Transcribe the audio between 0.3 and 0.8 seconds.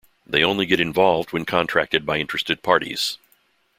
only get